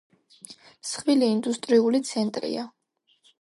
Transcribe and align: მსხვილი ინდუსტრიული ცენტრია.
მსხვილი 0.85 1.29
ინდუსტრიული 1.33 2.01
ცენტრია. 2.13 2.65